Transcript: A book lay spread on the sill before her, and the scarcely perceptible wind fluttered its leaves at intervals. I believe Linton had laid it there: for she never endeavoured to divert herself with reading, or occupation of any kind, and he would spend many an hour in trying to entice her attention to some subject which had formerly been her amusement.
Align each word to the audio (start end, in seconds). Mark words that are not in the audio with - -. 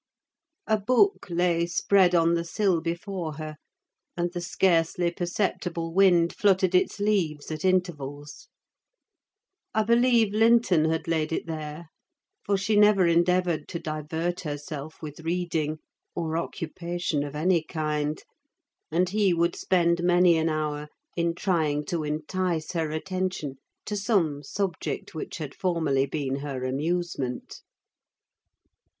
A 0.65 0.79
book 0.79 1.27
lay 1.29 1.67
spread 1.67 2.15
on 2.15 2.33
the 2.33 2.43
sill 2.43 2.81
before 2.81 3.33
her, 3.33 3.57
and 4.17 4.33
the 4.33 4.41
scarcely 4.41 5.11
perceptible 5.11 5.93
wind 5.93 6.33
fluttered 6.33 6.73
its 6.73 6.99
leaves 6.99 7.51
at 7.51 7.63
intervals. 7.63 8.47
I 9.75 9.83
believe 9.83 10.33
Linton 10.33 10.85
had 10.85 11.07
laid 11.07 11.31
it 11.31 11.45
there: 11.45 11.89
for 12.43 12.57
she 12.57 12.75
never 12.75 13.05
endeavoured 13.05 13.67
to 13.67 13.79
divert 13.79 14.39
herself 14.39 15.03
with 15.03 15.19
reading, 15.19 15.77
or 16.15 16.35
occupation 16.35 17.23
of 17.23 17.35
any 17.35 17.61
kind, 17.63 18.19
and 18.89 19.07
he 19.07 19.35
would 19.35 19.55
spend 19.55 20.01
many 20.01 20.35
an 20.35 20.49
hour 20.49 20.87
in 21.15 21.35
trying 21.35 21.85
to 21.85 22.03
entice 22.03 22.71
her 22.71 22.89
attention 22.89 23.57
to 23.85 23.95
some 23.95 24.41
subject 24.41 25.13
which 25.13 25.37
had 25.37 25.53
formerly 25.53 26.07
been 26.07 26.37
her 26.37 26.63
amusement. 26.65 27.61